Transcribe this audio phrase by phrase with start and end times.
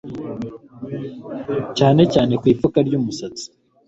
[1.77, 3.45] cyane cyane ku ipfuka ry'umusatsi